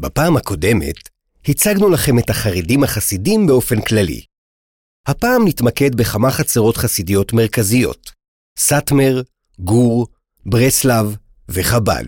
בפעם 0.00 0.36
הקודמת 0.36 0.96
הצגנו 1.48 1.88
לכם 1.88 2.18
את 2.18 2.30
החרדים 2.30 2.84
החסידים 2.84 3.46
באופן 3.46 3.80
כללי. 3.80 4.20
הפעם 5.06 5.48
נתמקד 5.48 5.94
בכמה 5.94 6.30
חצרות 6.30 6.76
חסידיות 6.76 7.32
מרכזיות, 7.32 8.10
סאטמר, 8.58 9.22
גור, 9.58 10.06
ברסלב 10.46 11.16
וחב"ד. 11.48 12.06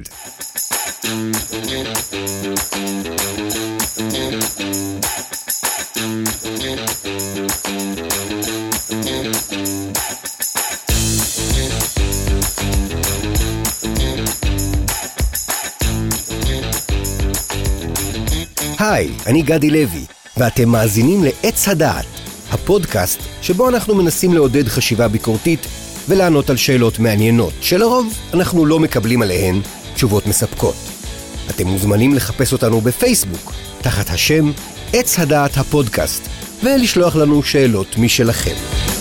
היי, 18.84 19.10
אני 19.26 19.42
גדי 19.42 19.70
לוי, 19.70 20.04
ואתם 20.36 20.68
מאזינים 20.68 21.24
לעץ 21.24 21.68
הדעת, 21.68 22.06
הפודקאסט 22.50 23.20
שבו 23.42 23.68
אנחנו 23.68 23.94
מנסים 23.94 24.34
לעודד 24.34 24.68
חשיבה 24.68 25.08
ביקורתית 25.08 25.66
ולענות 26.08 26.50
על 26.50 26.56
שאלות 26.56 26.98
מעניינות, 26.98 27.52
שלרוב 27.60 28.14
אנחנו 28.34 28.66
לא 28.66 28.80
מקבלים 28.80 29.22
עליהן 29.22 29.60
תשובות 29.94 30.26
מספקות. 30.26 30.74
אתם 31.50 31.66
מוזמנים 31.66 32.14
לחפש 32.14 32.52
אותנו 32.52 32.80
בפייסבוק, 32.80 33.52
תחת 33.80 34.10
השם 34.10 34.52
עץ 34.92 35.18
הדעת 35.18 35.56
הפודקאסט, 35.56 36.28
ולשלוח 36.62 37.16
לנו 37.16 37.42
שאלות 37.42 37.96
משלכם. 37.98 38.91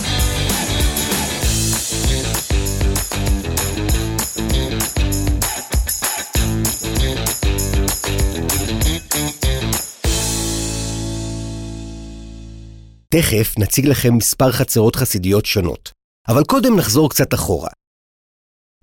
תכף 13.16 13.58
נציג 13.58 13.86
לכם 13.86 14.14
מספר 14.14 14.52
חצרות 14.52 14.96
חסידיות 14.96 15.46
שונות, 15.46 15.92
אבל 16.28 16.44
קודם 16.44 16.76
נחזור 16.76 17.10
קצת 17.10 17.34
אחורה. 17.34 17.68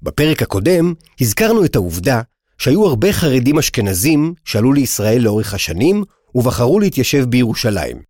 בפרק 0.01 0.41
הקודם 0.41 0.93
הזכרנו 1.21 1.65
את 1.65 1.75
העובדה 1.75 2.21
שהיו 2.57 2.85
הרבה 2.85 3.13
חרדים 3.13 3.57
אשכנזים 3.59 4.33
שעלו 4.45 4.73
לישראל 4.73 5.21
לאורך 5.21 5.53
השנים 5.53 6.03
ובחרו 6.35 6.79
להתיישב 6.79 7.25
בירושלים. 7.25 8.01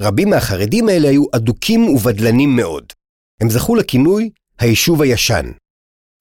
רבים 0.00 0.30
מהחרדים 0.30 0.88
האלה 0.88 1.08
היו 1.08 1.24
אדוקים 1.36 1.88
ובדלנים 1.88 2.56
מאוד. 2.56 2.92
הם 3.40 3.50
זכו 3.50 3.74
לכינוי 3.74 4.30
היישוב 4.58 5.02
הישן. 5.02 5.46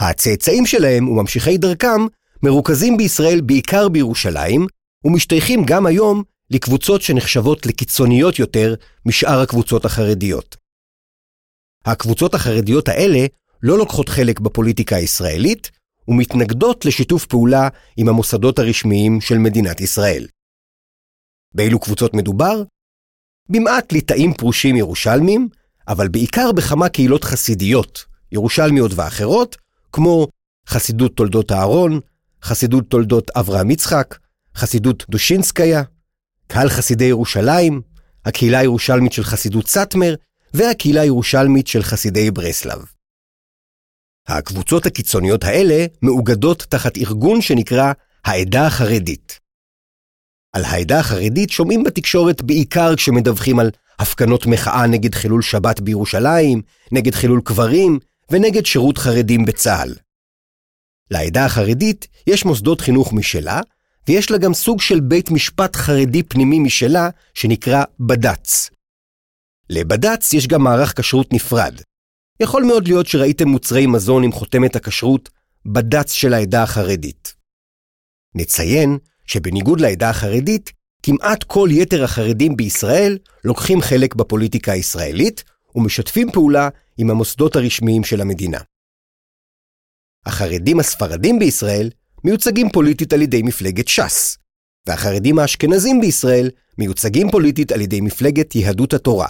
הצאצאים 0.01 0.65
שלהם 0.65 1.09
וממשיכי 1.09 1.57
דרכם 1.57 2.01
מרוכזים 2.43 2.97
בישראל 2.97 3.41
בעיקר 3.41 3.89
בירושלים, 3.89 4.67
ומשתייכים 5.05 5.63
גם 5.67 5.85
היום 5.85 6.23
לקבוצות 6.53 7.01
שנחשבות 7.01 7.65
לקיצוניות 7.65 8.39
יותר 8.39 8.75
משאר 9.05 9.41
הקבוצות 9.41 9.85
החרדיות. 9.85 10.57
הקבוצות 11.85 12.33
החרדיות 12.33 12.87
האלה 12.87 13.25
לא 13.63 13.77
לוקחות 13.77 14.09
חלק 14.09 14.39
בפוליטיקה 14.39 14.95
הישראלית, 14.95 15.71
ומתנגדות 16.07 16.85
לשיתוף 16.85 17.25
פעולה 17.25 17.67
עם 17.97 18.09
המוסדות 18.09 18.59
הרשמיים 18.59 19.21
של 19.21 19.37
מדינת 19.37 19.81
ישראל. 19.81 20.27
באילו 21.53 21.79
קבוצות 21.79 22.13
מדובר? 22.13 22.63
במעט 23.49 23.93
ליטאים 23.93 24.33
פרושים 24.33 24.75
ירושלמים, 24.75 25.49
אבל 25.87 26.07
בעיקר 26.07 26.51
בכמה 26.51 26.89
קהילות 26.89 27.23
חסידיות, 27.23 28.05
ירושלמיות 28.31 28.91
ואחרות, 28.95 29.57
כמו 29.91 30.27
חסידות 30.67 31.15
תולדות 31.15 31.51
אהרון, 31.51 31.99
חסידות 32.43 32.83
תולדות 32.89 33.29
אברהם 33.29 33.71
יצחק, 33.71 34.17
חסידות 34.55 35.05
דושינסקיה, 35.09 35.83
קהל 36.47 36.69
חסידי 36.69 37.05
ירושלים, 37.05 37.81
הקהילה 38.25 38.59
הירושלמית 38.59 39.13
של 39.13 39.23
חסידות 39.23 39.67
סאטמר, 39.67 40.15
והקהילה 40.53 41.01
הירושלמית 41.01 41.67
של 41.67 41.83
חסידי 41.83 42.31
ברסלב. 42.31 42.85
הקבוצות 44.27 44.85
הקיצוניות 44.85 45.43
האלה 45.43 45.85
מאוגדות 46.01 46.65
תחת 46.69 46.97
ארגון 46.97 47.41
שנקרא 47.41 47.93
העדה 48.25 48.67
החרדית. 48.67 49.39
על 50.53 50.65
העדה 50.65 50.99
החרדית 50.99 51.49
שומעים 51.49 51.83
בתקשורת 51.83 52.41
בעיקר 52.41 52.95
כשמדווחים 52.95 53.59
על 53.59 53.71
הפגנות 53.99 54.45
מחאה 54.45 54.87
נגד 54.87 55.15
חילול 55.15 55.41
שבת 55.41 55.79
בירושלים, 55.79 56.61
נגד 56.91 57.15
חילול 57.15 57.41
קברים 57.45 57.99
ונגד 58.31 58.65
שירות 58.65 58.97
חרדים 58.97 59.45
בצה"ל. 59.45 59.95
לעדה 61.11 61.45
החרדית 61.45 62.07
יש 62.27 62.45
מוסדות 62.45 62.81
חינוך 62.81 63.13
משלה, 63.13 63.61
ויש 64.07 64.31
לה 64.31 64.37
גם 64.37 64.53
סוג 64.53 64.81
של 64.81 64.99
בית 64.99 65.31
משפט 65.31 65.75
חרדי 65.75 66.23
פנימי 66.23 66.59
משלה, 66.59 67.09
שנקרא 67.33 67.83
בד"ץ. 67.99 68.69
לבד"ץ 69.69 70.33
יש 70.33 70.47
גם 70.47 70.63
מערך 70.63 70.99
כשרות 70.99 71.33
נפרד. 71.33 71.81
יכול 72.39 72.63
מאוד 72.63 72.87
להיות 72.87 73.07
שראיתם 73.07 73.47
מוצרי 73.47 73.85
מזון 73.85 74.23
עם 74.23 74.31
חותמת 74.31 74.75
הכשרות 74.75 75.29
בד"ץ 75.65 76.11
של 76.11 76.33
העדה 76.33 76.63
החרדית. 76.63 77.35
נציין 78.35 78.97
שבניגוד 79.25 79.81
לעדה 79.81 80.09
החרדית, 80.09 80.71
כמעט 81.03 81.43
כל 81.43 81.69
יתר 81.71 82.03
החרדים 82.03 82.57
בישראל 82.57 83.17
לוקחים 83.43 83.81
חלק 83.81 84.15
בפוליטיקה 84.15 84.71
הישראלית 84.71 85.43
ומשתפים 85.75 86.31
פעולה 86.31 86.69
עם 86.97 87.09
המוסדות 87.09 87.55
הרשמיים 87.55 88.03
של 88.03 88.21
המדינה. 88.21 88.59
החרדים 90.25 90.79
הספרדים 90.79 91.39
בישראל 91.39 91.89
מיוצגים 92.23 92.69
פוליטית 92.69 93.13
על 93.13 93.21
ידי 93.21 93.41
מפלגת 93.41 93.87
ש"ס, 93.87 94.37
והחרדים 94.87 95.39
האשכנזים 95.39 96.01
בישראל 96.01 96.49
מיוצגים 96.77 97.31
פוליטית 97.31 97.71
על 97.71 97.81
ידי 97.81 98.01
מפלגת 98.01 98.55
יהדות 98.55 98.93
התורה, 98.93 99.27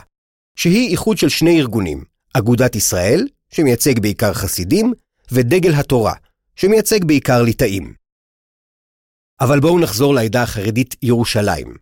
שהיא 0.56 0.90
איחוד 0.90 1.18
של 1.18 1.30
שני 1.30 1.60
ארגונים, 1.60 2.04
אגודת 2.34 2.76
ישראל, 2.76 3.28
שמייצג 3.52 4.00
בעיקר 4.00 4.34
חסידים, 4.34 4.94
ודגל 5.32 5.74
התורה, 5.74 6.14
שמייצג 6.56 7.04
בעיקר 7.06 7.42
ליטאים. 7.42 7.94
אבל 9.42 9.60
בואו 9.60 9.80
נחזור 9.80 10.14
לעדה 10.14 10.44
החרדית 10.44 10.96
ירושלים. 11.02 11.76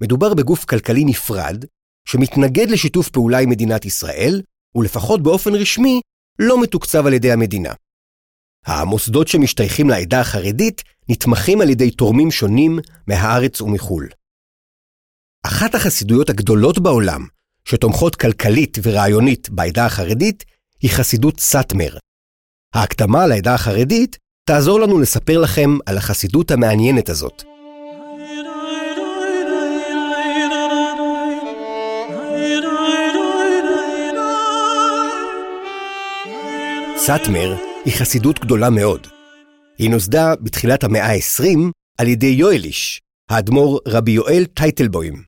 מדובר 0.00 0.34
בגוף 0.34 0.64
כלכלי 0.64 1.04
נפרד, 1.04 1.64
שמתנגד 2.08 2.70
לשיתוף 2.70 3.08
פעולה 3.08 3.38
עם 3.38 3.50
מדינת 3.50 3.84
ישראל, 3.84 4.42
ולפחות 4.74 5.22
באופן 5.22 5.54
רשמי, 5.54 6.00
לא 6.38 6.62
מתוקצב 6.62 7.06
על 7.06 7.12
ידי 7.12 7.32
המדינה. 7.32 7.72
המוסדות 8.66 9.28
שמשתייכים 9.28 9.90
לעדה 9.90 10.20
החרדית 10.20 10.82
נתמכים 11.08 11.60
על 11.60 11.70
ידי 11.70 11.90
תורמים 11.90 12.30
שונים 12.30 12.78
מהארץ 13.06 13.60
ומחו"ל. 13.60 14.08
אחת 15.46 15.74
החסידויות 15.74 16.30
הגדולות 16.30 16.78
בעולם, 16.78 17.26
שתומכות 17.64 18.16
כלכלית 18.16 18.78
ורעיונית 18.82 19.50
בעדה 19.50 19.86
החרדית, 19.86 20.44
היא 20.82 20.90
חסידות 20.90 21.40
סאטמר. 21.40 21.96
ההקדמה 22.74 23.26
לעדה 23.26 23.54
החרדית 23.54 24.18
תעזור 24.44 24.80
לנו 24.80 25.00
לספר 25.00 25.38
לכם 25.38 25.78
על 25.86 25.98
החסידות 25.98 26.50
המעניינת 26.50 27.08
הזאת. 27.08 27.42
סאטמר 36.96 37.75
היא 37.86 37.94
חסידות 37.94 38.38
גדולה 38.38 38.70
מאוד. 38.70 39.06
היא 39.78 39.90
נוסדה 39.90 40.34
בתחילת 40.42 40.84
המאה 40.84 41.12
ה-20 41.12 41.58
על 41.98 42.08
ידי 42.08 42.26
יואליש, 42.26 43.00
האדמו"ר 43.30 43.80
רבי 43.88 44.10
יואל 44.10 44.44
טייטלבוים. 44.54 45.22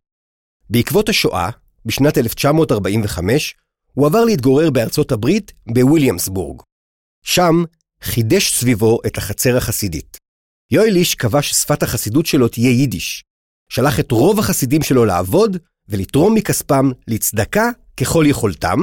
בעקבות 0.70 1.08
השואה, 1.08 1.50
בשנת 1.84 2.18
1945, 2.18 3.54
הוא 3.94 4.06
עבר 4.06 4.24
להתגורר 4.24 4.70
בארצות 4.70 5.12
הברית 5.12 5.52
בוויליאמסבורג. 5.66 6.62
שם 7.24 7.64
חידש 8.02 8.52
סביבו 8.52 8.98
את 9.06 9.18
החצר 9.18 9.56
החסידית. 9.56 10.16
יואליש 10.70 11.14
קבע 11.14 11.42
ששפת 11.42 11.82
החסידות 11.82 12.26
שלו 12.26 12.48
תהיה 12.48 12.70
יידיש. 12.70 13.24
שלח 13.68 14.00
את 14.00 14.12
רוב 14.12 14.38
החסידים 14.38 14.82
שלו 14.82 15.04
לעבוד 15.04 15.56
ולתרום 15.88 16.34
מכספם 16.34 16.90
לצדקה 17.08 17.70
ככל 18.00 18.24
יכולתם, 18.26 18.78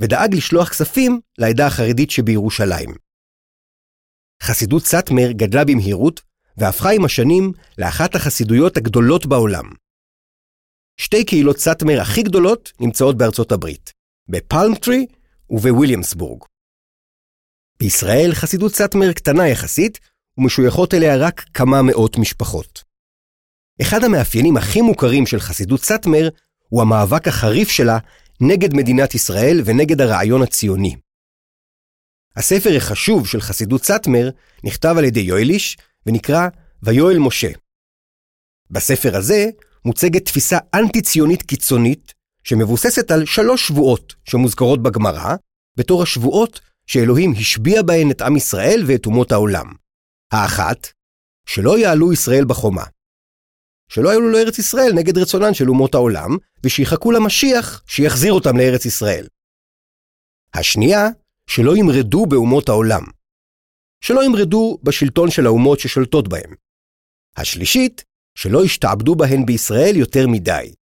ודאג 0.00 0.34
לשלוח 0.34 0.68
כספים 0.68 1.20
לעדה 1.38 1.66
החרדית 1.66 2.10
שבירושלים. 2.10 3.09
חסידות 4.42 4.86
סאטמר 4.86 5.32
גדלה 5.32 5.64
במהירות, 5.64 6.20
והפכה 6.56 6.90
עם 6.90 7.04
השנים 7.04 7.52
לאחת 7.78 8.14
החסידויות 8.14 8.76
הגדולות 8.76 9.26
בעולם. 9.26 9.64
שתי 11.00 11.24
קהילות 11.24 11.58
סאטמר 11.58 12.00
הכי 12.00 12.22
גדולות 12.22 12.72
נמצאות 12.80 13.16
בארצות 13.16 13.52
הברית, 13.52 13.92
בפלמטרי 14.28 15.06
ובוויליאמסבורג. 15.50 16.42
בישראל 17.80 18.30
חסידות 18.34 18.74
סאטמר 18.74 19.12
קטנה 19.12 19.48
יחסית, 19.48 20.00
ומשויכות 20.38 20.94
אליה 20.94 21.16
רק 21.16 21.44
כמה 21.54 21.82
מאות 21.82 22.18
משפחות. 22.18 22.84
אחד 23.82 24.04
המאפיינים 24.04 24.56
הכי 24.56 24.80
מוכרים 24.80 25.26
של 25.26 25.40
חסידות 25.40 25.84
סאטמר 25.84 26.28
הוא 26.68 26.82
המאבק 26.82 27.28
החריף 27.28 27.68
שלה 27.68 27.98
נגד 28.40 28.74
מדינת 28.74 29.14
ישראל 29.14 29.62
ונגד 29.64 30.00
הרעיון 30.00 30.42
הציוני. 30.42 30.96
הספר 32.36 32.76
החשוב 32.76 33.26
של 33.26 33.40
חסידות 33.40 33.84
סאטמר 33.84 34.30
נכתב 34.64 34.94
על 34.98 35.04
ידי 35.04 35.20
יואליש 35.20 35.78
ונקרא 36.06 36.48
ויואל 36.82 37.18
משה. 37.18 37.50
בספר 38.70 39.16
הזה 39.16 39.46
מוצגת 39.84 40.24
תפיסה 40.24 40.58
אנטי-ציונית 40.74 41.42
קיצונית, 41.42 42.14
שמבוססת 42.44 43.10
על 43.10 43.26
שלוש 43.26 43.68
שבועות 43.68 44.14
שמוזכרות 44.24 44.82
בגמרא, 44.82 45.34
בתור 45.76 46.02
השבועות 46.02 46.60
שאלוהים 46.86 47.32
השביע 47.38 47.82
בהן 47.82 48.10
את 48.10 48.22
עם 48.22 48.36
ישראל 48.36 48.84
ואת 48.86 49.06
אומות 49.06 49.32
העולם. 49.32 49.66
האחת, 50.32 50.86
שלא 51.46 51.78
יעלו 51.78 52.12
ישראל 52.12 52.44
בחומה. 52.44 52.84
שלא 53.88 54.08
יעלו 54.08 54.30
לארץ 54.30 54.58
ישראל 54.58 54.92
נגד 54.92 55.18
רצונן 55.18 55.54
של 55.54 55.68
אומות 55.68 55.94
העולם, 55.94 56.36
ושיחכו 56.64 57.12
למשיח 57.12 57.82
שיחזיר 57.86 58.32
אותם 58.32 58.56
לארץ 58.56 58.84
ישראל. 58.84 59.26
השנייה, 60.54 61.08
שלא 61.50 61.76
ימרדו 61.76 62.26
באומות 62.26 62.68
העולם. 62.68 63.02
שלא 64.04 64.24
ימרדו 64.24 64.78
בשלטון 64.82 65.30
של 65.30 65.46
האומות 65.46 65.80
ששולטות 65.80 66.28
בהם. 66.28 66.54
השלישית, 67.36 68.04
שלא 68.34 68.64
ישתעבדו 68.64 69.14
בהן 69.14 69.46
בישראל 69.46 69.96
יותר 69.96 70.26
מדי. 70.28 70.74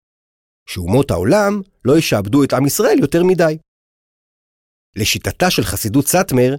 שאומות 0.68 1.10
העולם 1.10 1.60
לא 1.84 1.98
ישעבדו 1.98 2.44
את 2.44 2.52
עם 2.52 2.66
ישראל 2.66 2.98
יותר 2.98 3.24
מדי. 3.24 3.58
לשיטתה 4.96 5.50
של 5.50 5.62
חסידות 5.62 6.06
סאטמר, 6.06 6.54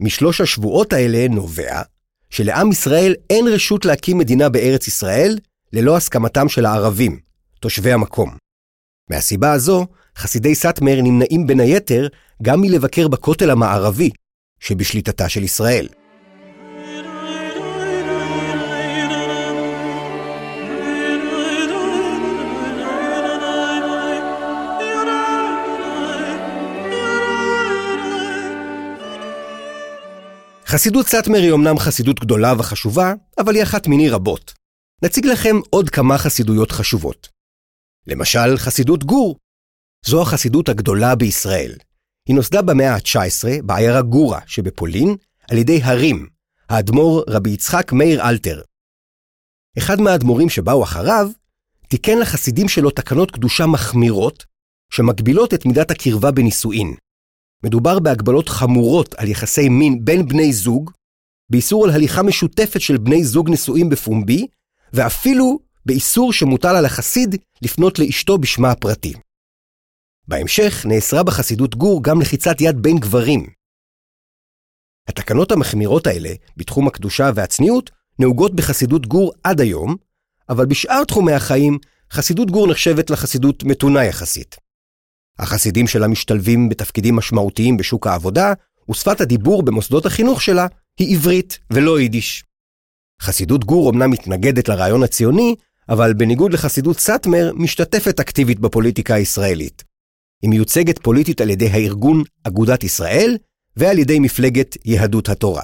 משלוש 0.00 0.40
השבועות 0.40 0.92
האלה 0.92 1.28
נובע 1.28 1.82
שלעם 2.30 2.70
ישראל 2.70 3.14
אין 3.30 3.48
רשות 3.48 3.84
להקים 3.84 4.18
מדינה 4.18 4.48
בארץ 4.48 4.88
ישראל 4.88 5.38
ללא 5.72 5.96
הסכמתם 5.96 6.48
של 6.48 6.66
הערבים, 6.66 7.20
תושבי 7.60 7.92
המקום. 7.92 8.36
מהסיבה 9.10 9.52
הזו, 9.52 9.86
חסידי 10.16 10.54
סאטמר 10.54 11.00
נמנעים 11.02 11.46
בין 11.46 11.60
היתר 11.60 12.08
גם 12.42 12.60
מלבקר 12.60 13.08
בכותל 13.08 13.50
המערבי, 13.50 14.10
שבשליטתה 14.60 15.28
של 15.28 15.42
ישראל. 15.42 15.88
חסידות 30.66 31.06
סאטמר 31.06 31.38
היא 31.38 31.52
אמנם 31.52 31.78
חסידות 31.78 32.20
גדולה 32.20 32.54
וחשובה, 32.58 33.14
אבל 33.38 33.54
היא 33.54 33.62
אחת 33.62 33.86
מיני 33.86 34.10
רבות. 34.10 34.54
נציג 35.02 35.26
לכם 35.26 35.56
עוד 35.70 35.90
כמה 35.90 36.18
חסידויות 36.18 36.72
חשובות. 36.72 37.28
למשל, 38.06 38.56
חסידות 38.56 39.04
גור. 39.04 39.36
זו 40.06 40.22
החסידות 40.22 40.68
הגדולה 40.68 41.14
בישראל. 41.14 41.74
היא 42.26 42.36
נוסדה 42.36 42.62
במאה 42.62 42.94
ה-19 42.94 43.62
בעיירה 43.62 44.02
גורה 44.02 44.40
שבפולין, 44.46 45.16
על 45.50 45.58
ידי 45.58 45.80
הרים, 45.82 46.26
האדמו"ר 46.68 47.22
רבי 47.28 47.50
יצחק 47.50 47.92
מאיר 47.92 48.28
אלתר. 48.28 48.62
אחד 49.78 50.00
מהאדמו"רים 50.00 50.48
שבאו 50.48 50.82
אחריו, 50.82 51.30
תיקן 51.88 52.18
לחסידים 52.18 52.68
שלו 52.68 52.90
תקנות 52.90 53.30
קדושה 53.30 53.66
מחמירות, 53.66 54.44
שמגבילות 54.92 55.54
את 55.54 55.66
מידת 55.66 55.90
הקרבה 55.90 56.30
בנישואין. 56.30 56.94
מדובר 57.64 57.98
בהגבלות 57.98 58.48
חמורות 58.48 59.14
על 59.14 59.28
יחסי 59.28 59.68
מין 59.68 60.04
בין 60.04 60.28
בני 60.28 60.52
זוג, 60.52 60.90
באיסור 61.50 61.84
על 61.84 61.90
הליכה 61.90 62.22
משותפת 62.22 62.80
של 62.80 62.96
בני 62.96 63.24
זוג 63.24 63.50
נשואים 63.50 63.88
בפומבי, 63.88 64.46
ואפילו 64.92 65.58
באיסור 65.86 66.32
שמוטל 66.32 66.76
על 66.76 66.84
החסיד 66.84 67.36
לפנות 67.62 67.98
לאשתו 67.98 68.38
בשמה 68.38 68.70
הפרטי. 68.70 69.14
בהמשך 70.28 70.86
נאסרה 70.88 71.22
בחסידות 71.22 71.74
גור 71.74 72.02
גם 72.02 72.20
לחיצת 72.20 72.60
יד 72.60 72.82
בין 72.82 72.98
גברים. 72.98 73.46
התקנות 75.08 75.52
המחמירות 75.52 76.06
האלה, 76.06 76.30
בתחום 76.56 76.86
הקדושה 76.86 77.30
והצניעות, 77.34 77.90
נהוגות 78.18 78.54
בחסידות 78.54 79.06
גור 79.06 79.32
עד 79.44 79.60
היום, 79.60 79.96
אבל 80.48 80.66
בשאר 80.66 81.04
תחומי 81.04 81.32
החיים, 81.32 81.78
חסידות 82.12 82.50
גור 82.50 82.68
נחשבת 82.68 83.10
לחסידות 83.10 83.64
מתונה 83.64 84.04
יחסית. 84.04 84.56
החסידים 85.38 85.86
שלה 85.86 86.08
משתלבים 86.08 86.68
בתפקידים 86.68 87.16
משמעותיים 87.16 87.76
בשוק 87.76 88.06
העבודה, 88.06 88.52
ושפת 88.90 89.20
הדיבור 89.20 89.62
במוסדות 89.62 90.06
החינוך 90.06 90.42
שלה 90.42 90.66
היא 90.98 91.16
עברית 91.16 91.58
ולא 91.70 92.00
יידיש. 92.00 92.44
חסידות 93.22 93.64
גור 93.64 93.90
אמנם 93.90 94.10
מתנגדת 94.10 94.68
לרעיון 94.68 95.02
הציוני, 95.02 95.54
אבל 95.88 96.14
בניגוד 96.14 96.52
לחסידות 96.52 96.98
סאטמר, 96.98 97.52
משתתפת 97.54 98.20
אקטיבית 98.20 98.60
בפוליטיקה 98.60 99.14
הישראלית. 99.14 99.85
היא 100.42 100.50
מיוצגת 100.50 100.98
פוליטית 101.02 101.40
על 101.40 101.50
ידי 101.50 101.68
הארגון 101.68 102.22
אגודת 102.42 102.84
ישראל 102.84 103.36
ועל 103.76 103.98
ידי 103.98 104.18
מפלגת 104.18 104.76
יהדות 104.84 105.28
התורה. 105.28 105.62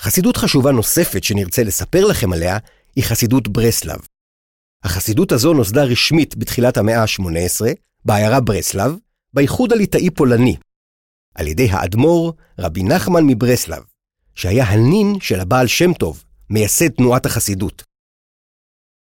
חסידות 0.00 0.36
חשובה 0.36 0.72
נוספת 0.72 1.24
שנרצה 1.24 1.62
לספר 1.62 2.04
לכם 2.04 2.32
עליה 2.32 2.58
היא 2.96 3.04
חסידות 3.04 3.48
ברסלב. 3.48 3.98
החסידות 4.84 5.32
הזו 5.32 5.52
נוסדה 5.52 5.84
רשמית 5.84 6.36
בתחילת 6.36 6.76
המאה 6.76 7.02
ה-18, 7.02 7.66
בעיירה 8.04 8.40
ברסלב, 8.40 8.96
באיחוד 9.32 9.72
הליטאי-פולני, 9.72 10.56
על 11.34 11.46
ידי 11.46 11.68
האדמו"ר 11.70 12.32
רבי 12.58 12.82
נחמן 12.82 13.24
מברסלב, 13.26 13.82
שהיה 14.34 14.64
הנין 14.64 15.20
של 15.20 15.40
הבעל 15.40 15.66
שם 15.66 15.94
טוב, 15.94 16.24
מייסד 16.50 16.88
תנועת 16.88 17.26
החסידות. 17.26 17.84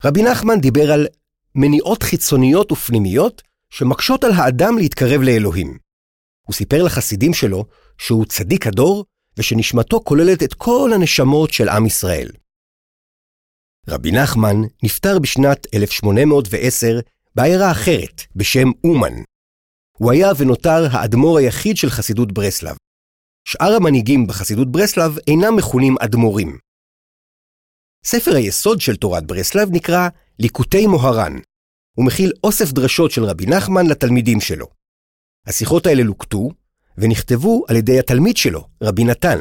רבי 0.04 0.22
נחמן 0.22 0.60
דיבר 0.60 0.92
על 0.92 1.06
מניעות 1.54 2.02
חיצוניות 2.02 2.72
ופנימיות 2.72 3.42
שמקשות 3.70 4.24
על 4.24 4.30
האדם 4.32 4.78
להתקרב 4.78 5.20
לאלוהים. 5.22 5.78
הוא 6.46 6.54
סיפר 6.54 6.82
לחסידים 6.82 7.34
שלו 7.34 7.64
שהוא 7.98 8.26
צדיק 8.26 8.66
הדור 8.66 9.04
ושנשמתו 9.38 10.00
כוללת 10.04 10.42
את 10.42 10.54
כל 10.54 10.90
הנשמות 10.94 11.52
של 11.52 11.68
עם 11.68 11.86
ישראל. 11.86 12.28
רבי 13.88 14.12
נחמן 14.12 14.56
נפטר 14.82 15.18
בשנת 15.18 15.66
1810 15.74 17.00
בעיירה 17.34 17.70
אחרת 17.70 18.22
בשם 18.36 18.68
אומן. 18.84 19.22
הוא 19.98 20.12
היה 20.12 20.28
ונותר 20.38 20.86
האדמו"ר 20.90 21.38
היחיד 21.38 21.76
של 21.76 21.90
חסידות 21.90 22.32
ברסלב. 22.32 22.76
שאר 23.48 23.72
המנהיגים 23.76 24.26
בחסידות 24.26 24.72
ברסלב 24.72 25.18
אינם 25.26 25.56
מכונים 25.56 25.94
אדמו"רים. 26.00 26.58
ספר 28.06 28.36
היסוד 28.36 28.80
של 28.80 28.96
תורת 28.96 29.26
ברסלב 29.26 29.68
נקרא 29.72 30.08
ליקוטי 30.38 30.86
מוהר"ן. 30.86 31.32
הוא 31.96 32.06
מכיל 32.06 32.32
אוסף 32.44 32.72
דרשות 32.72 33.10
של 33.10 33.24
רבי 33.24 33.46
נחמן 33.46 33.86
לתלמידים 33.86 34.40
שלו. 34.40 34.66
השיחות 35.46 35.86
האלה 35.86 36.02
לוקטו 36.02 36.50
ונכתבו 36.98 37.64
על 37.68 37.76
ידי 37.76 37.98
התלמיד 37.98 38.36
שלו, 38.36 38.68
רבי 38.82 39.04
נתן. 39.04 39.38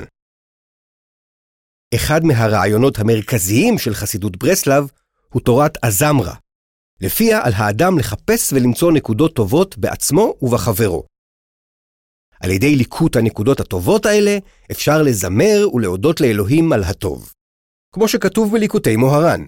אחד 1.95 2.23
מהרעיונות 2.23 2.99
המרכזיים 2.99 3.77
של 3.77 3.93
חסידות 3.93 4.37
ברסלב 4.37 4.91
הוא 5.29 5.41
תורת 5.41 5.77
הזמרה, 5.83 6.35
לפיה 7.01 7.45
על 7.45 7.53
האדם 7.55 7.99
לחפש 7.99 8.53
ולמצוא 8.53 8.91
נקודות 8.91 9.35
טובות 9.35 9.77
בעצמו 9.77 10.33
ובחברו. 10.41 11.03
על 12.41 12.51
ידי 12.51 12.75
ליקוט 12.75 13.15
הנקודות 13.15 13.59
הטובות 13.59 14.05
האלה, 14.05 14.37
אפשר 14.71 15.01
לזמר 15.01 15.67
ולהודות 15.73 16.21
לאלוהים 16.21 16.73
על 16.73 16.83
הטוב. 16.83 17.33
כמו 17.91 18.07
שכתוב 18.07 18.51
בליקוטי 18.51 18.95
מוהר"ן. 18.95 19.45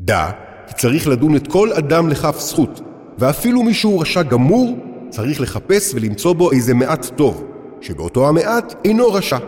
דע 0.00 0.51
כי 0.68 0.74
צריך 0.74 1.08
לדון 1.08 1.36
את 1.36 1.46
כל 1.46 1.72
אדם 1.72 2.08
לכף 2.08 2.40
זכות, 2.40 2.80
ואפילו 3.18 3.62
מי 3.62 3.74
שהוא 3.74 4.00
רשע 4.00 4.22
גמור, 4.22 4.78
צריך 5.10 5.40
לחפש 5.40 5.94
ולמצוא 5.94 6.32
בו 6.32 6.52
איזה 6.52 6.74
מעט 6.74 7.06
טוב, 7.16 7.44
שבאותו 7.80 8.28
המעט 8.28 8.74
אינו 8.84 9.12
רשע. 9.12 9.38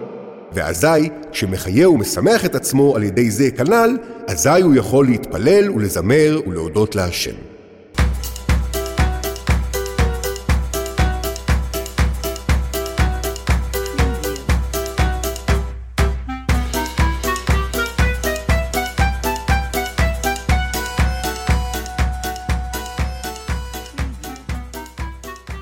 ואזי, 0.52 1.08
כשמחיה 1.32 1.90
ומשמח 1.90 2.44
את 2.44 2.54
עצמו 2.54 2.96
על 2.96 3.02
ידי 3.02 3.30
זה 3.30 3.50
כנ"ל, 3.50 3.96
אזי 4.26 4.62
הוא 4.62 4.74
יכול 4.74 5.06
להתפלל 5.06 5.70
ולזמר 5.70 6.40
ולהודות 6.46 6.94
להשם. 6.94 7.53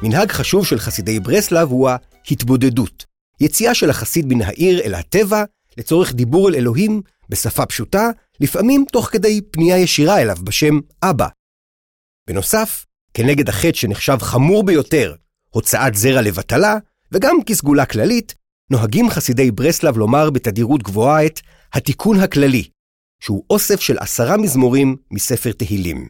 מנהג 0.03 0.31
חשוב 0.31 0.67
של 0.67 0.79
חסידי 0.79 1.21
ברסלב 1.21 1.69
הוא 1.69 1.91
ההתבודדות. 2.29 3.07
יציאה 3.41 3.75
של 3.75 3.91
החסיד 3.91 4.27
מן 4.27 4.43
העיר 4.43 4.81
אל 4.81 4.95
הטבע, 4.95 5.45
לצורך 5.79 6.15
דיבור 6.15 6.49
אל 6.49 6.55
אלוהים 6.55 7.03
בשפה 7.29 7.67
פשוטה, 7.67 8.11
לפעמים 8.41 8.85
תוך 8.93 9.07
כדי 9.07 9.41
פנייה 9.51 9.79
ישירה 9.79 10.23
אליו 10.23 10.37
בשם 10.45 10.81
אבא. 11.03 11.29
בנוסף, 12.27 12.87
כנגד 13.15 13.49
החטא 13.49 13.77
שנחשב 13.77 14.19
חמור 14.21 14.63
ביותר, 14.63 15.15
הוצאת 15.51 15.95
זרע 15.95 16.23
לבטלה, 16.23 16.77
וגם 17.13 17.37
כסגולה 17.47 17.87
כללית, 17.87 18.35
נוהגים 18.71 19.11
חסידי 19.11 19.51
ברסלב 19.51 19.97
לומר 19.97 20.31
בתדירות 20.31 20.83
גבוהה 20.83 21.27
את 21.27 21.41
התיקון 21.73 22.21
הכללי, 22.21 22.65
שהוא 23.21 23.45
אוסף 23.51 23.81
של 23.81 23.99
עשרה 23.99 24.37
מזמורים 24.37 24.97
מספר 25.11 25.53
תהילים. 25.53 26.09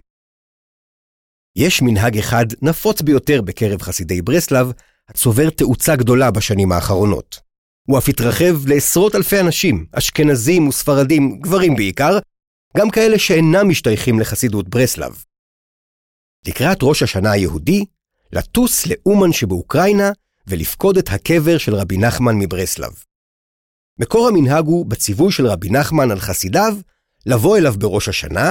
יש 1.56 1.82
מנהג 1.82 2.18
אחד 2.18 2.46
נפוץ 2.62 3.02
ביותר 3.02 3.42
בקרב 3.42 3.82
חסידי 3.82 4.22
ברסלב, 4.22 4.72
הצובר 5.08 5.50
תאוצה 5.50 5.96
גדולה 5.96 6.30
בשנים 6.30 6.72
האחרונות. 6.72 7.40
הוא 7.88 7.98
אף 7.98 8.08
התרחב 8.08 8.66
לעשרות 8.66 9.14
אלפי 9.14 9.40
אנשים, 9.40 9.86
אשכנזים 9.92 10.68
וספרדים, 10.68 11.40
גברים 11.40 11.76
בעיקר, 11.76 12.18
גם 12.76 12.90
כאלה 12.90 13.18
שאינם 13.18 13.68
משתייכים 13.68 14.20
לחסידות 14.20 14.68
ברסלב. 14.68 15.24
לקראת 16.46 16.78
ראש 16.82 17.02
השנה 17.02 17.30
היהודי, 17.30 17.84
לטוס 18.32 18.86
לאומן 18.86 19.32
שבאוקראינה 19.32 20.10
ולפקוד 20.46 20.98
את 20.98 21.08
הקבר 21.08 21.58
של 21.58 21.74
רבי 21.74 21.96
נחמן 21.96 22.34
מברסלב. 22.38 22.92
מקור 23.98 24.28
המנהג 24.28 24.66
הוא 24.66 24.86
בציווי 24.86 25.32
של 25.32 25.46
רבי 25.46 25.70
נחמן 25.70 26.10
על 26.10 26.20
חסידיו, 26.20 26.76
לבוא 27.26 27.58
אליו 27.58 27.74
בראש 27.78 28.08
השנה, 28.08 28.50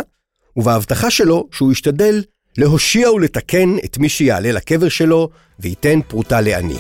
ובהבטחה 0.55 1.11
שלו 1.11 1.49
שהוא 1.51 1.71
ישתדל 1.71 2.23
להושיע 2.57 3.11
ולתקן 3.11 3.75
את 3.85 3.97
מי 3.97 4.09
שיעלה 4.09 4.51
לקבר 4.51 4.89
שלו 4.89 5.29
וייתן 5.59 5.99
פרוטה 6.07 6.41
לעני. 6.41 6.77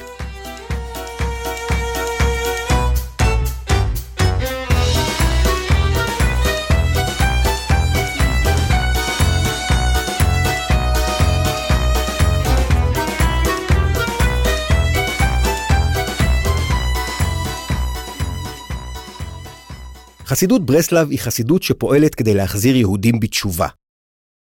חסידות 20.25 20.65
ברסלב 20.65 21.09
היא 21.09 21.19
חסידות 21.19 21.63
שפועלת 21.63 22.15
כדי 22.15 22.33
להחזיר 22.33 22.75
יהודים 22.75 23.19
בתשובה. 23.19 23.67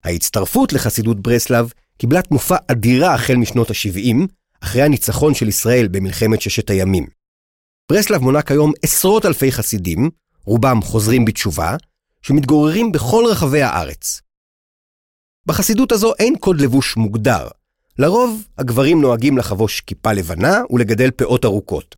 ההצטרפות 0.03 0.73
לחסידות 0.73 1.21
ברסלב 1.21 1.73
קיבלה 1.97 2.21
תנופה 2.21 2.55
אדירה 2.67 3.13
החל 3.13 3.35
משנות 3.35 3.69
ה-70, 3.69 4.27
אחרי 4.63 4.81
הניצחון 4.81 5.33
של 5.33 5.47
ישראל 5.47 5.87
במלחמת 5.87 6.41
ששת 6.41 6.69
הימים. 6.69 7.07
ברסלב 7.91 8.21
מונה 8.21 8.41
כיום 8.41 8.71
עשרות 8.83 9.25
אלפי 9.25 9.51
חסידים, 9.51 10.09
רובם 10.45 10.81
חוזרים 10.81 11.25
בתשובה, 11.25 11.75
שמתגוררים 12.21 12.91
בכל 12.91 13.23
רחבי 13.31 13.61
הארץ. 13.61 14.21
בחסידות 15.45 15.91
הזו 15.91 16.13
אין 16.19 16.35
קוד 16.39 16.61
לבוש 16.61 16.97
מוגדר. 16.97 17.47
לרוב, 17.99 18.47
הגברים 18.57 19.01
נוהגים 19.01 19.37
לחבוש 19.37 19.81
כיפה 19.81 20.13
לבנה 20.13 20.61
ולגדל 20.69 21.11
פאות 21.11 21.45
ארוכות. 21.45 21.95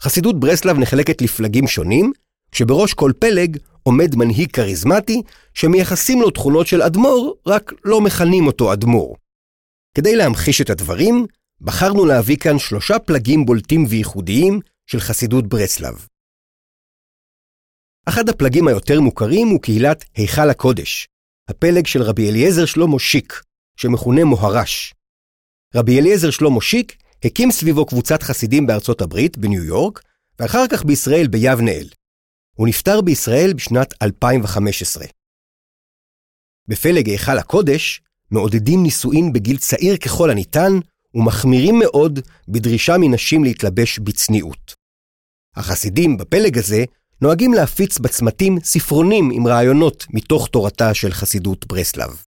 חסידות 0.00 0.40
ברסלב 0.40 0.78
נחלקת 0.78 1.22
לפלגים 1.22 1.66
שונים, 1.66 2.12
כשבראש 2.52 2.94
כל 2.94 3.12
פלג 3.18 3.58
עומד 3.82 4.14
מנהיג 4.14 4.50
כריזמטי 4.50 5.22
שמייחסים 5.54 6.20
לו 6.20 6.30
תכונות 6.30 6.66
של 6.66 6.82
אדמו"ר, 6.82 7.34
רק 7.46 7.72
לא 7.84 8.00
מכנים 8.00 8.46
אותו 8.46 8.72
אדמו"ר. 8.72 9.16
כדי 9.96 10.16
להמחיש 10.16 10.60
את 10.60 10.70
הדברים, 10.70 11.26
בחרנו 11.60 12.06
להביא 12.06 12.36
כאן 12.36 12.58
שלושה 12.58 12.98
פלגים 12.98 13.46
בולטים 13.46 13.86
וייחודיים 13.88 14.60
של 14.86 15.00
חסידות 15.00 15.46
ברסלב. 15.46 16.06
אחד 18.08 18.28
הפלגים 18.28 18.68
היותר 18.68 19.00
מוכרים 19.00 19.48
הוא 19.48 19.60
קהילת 19.60 20.04
היכל 20.14 20.50
הקודש, 20.50 21.08
הפלג 21.48 21.86
של 21.86 22.02
רבי 22.02 22.30
אליעזר 22.30 22.64
שלמה 22.64 22.98
שיק, 22.98 23.42
שמכונה 23.76 24.24
מוהר"ש. 24.24 24.94
רבי 25.74 26.00
אליעזר 26.00 26.30
שלמה 26.30 26.60
שיק 26.60 26.96
הקים 27.24 27.50
סביבו 27.50 27.86
קבוצת 27.86 28.22
חסידים 28.22 28.66
בארצות 28.66 29.00
הברית, 29.00 29.38
בניו 29.38 29.64
יורק, 29.64 30.02
ואחר 30.38 30.68
כך 30.70 30.84
בישראל 30.84 31.26
ביבנאל. 31.26 31.88
הוא 32.56 32.68
נפטר 32.68 33.00
בישראל 33.00 33.52
בשנת 33.52 33.94
2015. 34.02 35.04
בפלג 36.68 37.08
היכל 37.08 37.38
הקודש 37.38 38.00
מעודדים 38.30 38.82
נישואין 38.82 39.32
בגיל 39.32 39.58
צעיר 39.58 39.96
ככל 39.96 40.30
הניתן, 40.30 40.72
ומחמירים 41.14 41.78
מאוד 41.78 42.18
בדרישה 42.48 42.98
מנשים 42.98 43.44
להתלבש 43.44 43.98
בצניעות. 43.98 44.74
החסידים 45.56 46.16
בפלג 46.16 46.58
הזה 46.58 46.84
נוהגים 47.20 47.54
להפיץ 47.54 47.98
בצמתים 47.98 48.58
ספרונים 48.64 49.30
עם 49.32 49.46
רעיונות 49.46 50.06
מתוך 50.10 50.48
תורתה 50.48 50.94
של 50.94 51.10
חסידות 51.10 51.66
ברסלב. 51.66 52.22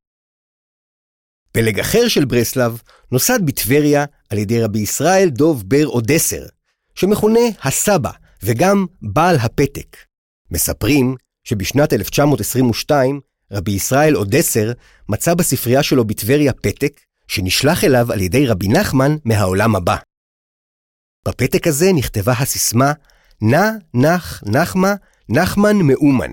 פלג 1.52 1.80
אחר 1.80 2.08
של 2.08 2.26
ברסלב 2.26 2.82
נוסד 3.12 3.40
בטבריה 3.46 4.06
על 4.30 4.38
ידי 4.38 4.62
רבי 4.64 4.80
ישראל 4.80 5.30
דוב 5.30 5.64
בר 5.68 5.88
אודסר, 5.88 6.46
שמכונה 6.96 7.40
הסבא 7.64 8.12
וגם 8.44 8.86
בעל 9.02 9.36
הפתק. 9.36 9.98
מספרים 10.52 11.16
שבשנת 11.44 11.94
1922 11.94 13.20
רבי 13.52 13.72
ישראל 13.72 14.18
אודסר 14.18 14.72
מצא 15.10 15.34
בספרייה 15.34 15.84
שלו 15.84 16.06
בטבריה 16.06 16.54
פתק 16.54 17.02
שנשלח 17.28 17.84
אליו 17.84 18.12
על 18.12 18.22
ידי 18.22 18.48
רבי 18.48 18.68
נחמן 18.68 19.16
מהעולם 19.26 19.76
הבא. 19.76 19.96
בפתק 21.28 21.68
הזה 21.68 21.86
נכתבה 21.96 22.34
הסיסמה 22.34 22.94
נע, 23.42 23.70
נח, 23.94 24.44
נחמה, 24.46 24.94
נחמן 25.30 25.76
מאומן. 25.76 26.32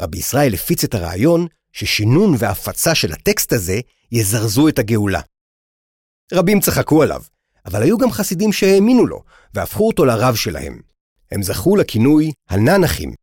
רבי 0.00 0.18
ישראל 0.18 0.54
הפיץ 0.54 0.84
את 0.84 0.94
הרעיון 0.94 1.46
ששינון 1.72 2.34
והפצה 2.38 2.94
של 2.94 3.12
הטקסט 3.12 3.52
הזה 3.52 3.80
יזרזו 4.12 4.68
את 4.68 4.78
הגאולה. 4.78 5.20
רבים 6.32 6.60
צחקו 6.60 7.02
עליו, 7.02 7.22
אבל 7.66 7.82
היו 7.82 7.98
גם 7.98 8.10
חסידים 8.10 8.52
שהאמינו 8.52 9.06
לו, 9.06 9.22
והפכו 9.54 9.86
אותו 9.86 10.04
לרב 10.04 10.34
שלהם. 10.34 10.80
הם 11.32 11.42
זכו 11.42 11.76
לכינוי 11.76 12.32
הננחים, 12.48 13.14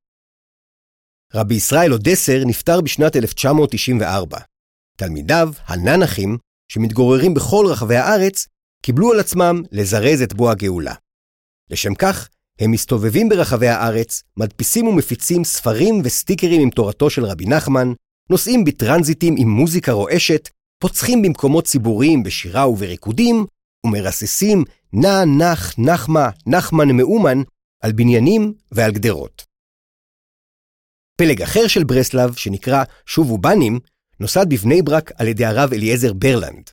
רבי 1.35 1.55
ישראל 1.55 1.93
אודסר 1.93 2.43
נפטר 2.45 2.81
בשנת 2.81 3.15
1994. 3.15 4.37
תלמידיו, 4.97 5.49
הננחים, 5.67 6.37
שמתגוררים 6.71 7.33
בכל 7.33 7.65
רחבי 7.69 7.95
הארץ, 7.95 8.47
קיבלו 8.81 9.11
על 9.13 9.19
עצמם 9.19 9.61
לזרז 9.71 10.21
את 10.21 10.33
בוא 10.33 10.51
הגאולה. 10.51 10.93
לשם 11.69 11.95
כך, 11.95 12.29
הם 12.59 12.71
מסתובבים 12.71 13.29
ברחבי 13.29 13.67
הארץ, 13.67 14.23
מדפיסים 14.37 14.87
ומפיצים 14.87 15.43
ספרים 15.43 16.01
וסטיקרים 16.03 16.61
עם 16.61 16.69
תורתו 16.69 17.09
של 17.09 17.25
רבי 17.25 17.45
נחמן, 17.45 17.93
נוסעים 18.29 18.63
בטרנזיטים 18.63 19.35
עם 19.37 19.49
מוזיקה 19.49 19.91
רועשת, 19.91 20.49
פוצחים 20.79 21.21
במקומות 21.21 21.65
ציבוריים 21.65 22.23
בשירה 22.23 22.69
ובריקודים, 22.69 23.45
ומרססים 23.85 24.63
נע 24.93 25.25
נח 25.25 25.73
נחמה 25.77 26.29
נחמן 26.47 26.91
מאומן 26.91 27.41
על 27.83 27.91
בניינים 27.91 28.53
ועל 28.71 28.91
גדרות. 28.91 29.50
פלג 31.21 31.41
אחר 31.41 31.67
של 31.67 31.83
ברסלב, 31.83 32.33
שנקרא 32.33 32.83
שובו 33.05 33.37
בנים, 33.37 33.79
נוסד 34.19 34.45
בבני 34.49 34.81
ברק 34.81 35.11
על 35.15 35.27
ידי 35.27 35.45
הרב 35.45 35.73
אליעזר 35.73 36.13
ברלנד. 36.13 36.69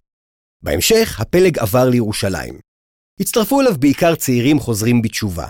בהמשך, 0.62 1.20
הפלג 1.20 1.58
עבר 1.58 1.88
לירושלים. 1.88 2.58
הצטרפו 3.20 3.60
אליו 3.60 3.74
בעיקר 3.78 4.14
צעירים 4.14 4.60
חוזרים 4.60 5.02
בתשובה. 5.02 5.48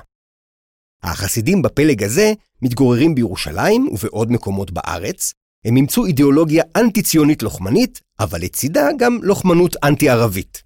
החסידים 1.03 1.63
בפלג 1.63 2.03
הזה 2.03 2.33
מתגוררים 2.63 3.15
בירושלים 3.15 3.89
ובעוד 3.93 4.33
מקומות 4.33 4.71
בארץ. 4.71 5.33
הם 5.65 5.77
אימצו 5.77 6.07
אידיאולוגיה 6.07 6.65
אנטי-ציונית 6.77 7.43
לוחמנית, 7.43 8.01
אבל 8.21 8.41
לצידה 8.41 8.89
גם 8.99 9.19
לוחמנות 9.23 9.77
אנטי-ערבית. 9.85 10.63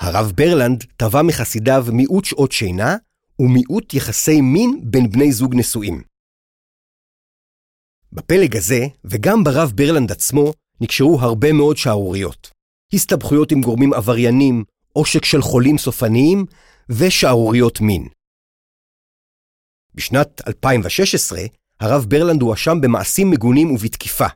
הרב 0.00 0.32
ברלנד 0.34 0.84
טבע 0.96 1.22
מחסידיו 1.22 1.86
מיעוט 1.92 2.24
שעות 2.24 2.52
שינה 2.52 2.96
ומיעוט 3.38 3.94
יחסי 3.94 4.40
מין 4.40 4.80
בין 4.82 5.10
בני 5.10 5.32
זוג 5.32 5.54
נשואים. 5.54 6.13
בפלג 8.14 8.56
הזה, 8.56 8.80
וגם 9.04 9.44
ברב 9.44 9.72
ברלנד 9.74 10.12
עצמו, 10.12 10.52
נקשרו 10.80 11.20
הרבה 11.20 11.52
מאוד 11.52 11.76
שערוריות. 11.76 12.50
הסתבכויות 12.92 13.52
עם 13.52 13.60
גורמים 13.60 13.94
עבריינים, 13.94 14.64
עושק 14.92 15.24
של 15.24 15.42
חולים 15.42 15.78
סופניים, 15.78 16.44
ושערוריות 16.88 17.80
מין. 17.80 18.08
בשנת 19.94 20.48
2016, 20.48 21.40
הרב 21.80 22.04
ברלנד 22.08 22.42
הואשם 22.42 22.80
במעשים 22.80 23.30
מגונים 23.30 23.70
ובתקיפה. 23.70 24.26